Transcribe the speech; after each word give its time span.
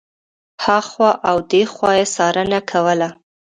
هخوا 0.65 1.11
او 1.29 1.37
دېخوا 1.51 1.91
یې 1.99 2.05
څارنه 2.15 2.59
کوله. 2.69 3.09